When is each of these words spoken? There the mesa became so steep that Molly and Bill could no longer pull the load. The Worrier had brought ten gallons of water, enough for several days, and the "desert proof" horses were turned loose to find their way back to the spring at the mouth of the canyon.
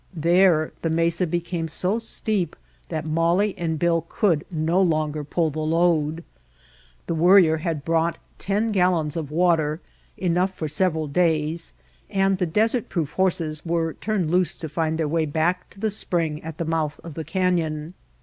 There 0.15 0.71
the 0.81 0.89
mesa 0.89 1.27
became 1.27 1.67
so 1.67 1.99
steep 1.99 2.55
that 2.89 3.05
Molly 3.05 3.53
and 3.55 3.77
Bill 3.77 4.03
could 4.09 4.43
no 4.49 4.81
longer 4.81 5.23
pull 5.23 5.51
the 5.51 5.59
load. 5.59 6.23
The 7.05 7.13
Worrier 7.13 7.57
had 7.57 7.85
brought 7.85 8.17
ten 8.39 8.71
gallons 8.71 9.15
of 9.15 9.29
water, 9.29 9.79
enough 10.17 10.55
for 10.55 10.67
several 10.67 11.05
days, 11.05 11.73
and 12.09 12.39
the 12.39 12.47
"desert 12.47 12.89
proof" 12.89 13.11
horses 13.11 13.63
were 13.63 13.93
turned 13.93 14.31
loose 14.31 14.55
to 14.55 14.67
find 14.69 14.97
their 14.97 15.07
way 15.07 15.27
back 15.27 15.69
to 15.69 15.79
the 15.79 15.91
spring 15.91 16.41
at 16.43 16.57
the 16.57 16.65
mouth 16.65 16.99
of 17.03 17.13
the 17.13 17.23
canyon. 17.23 17.93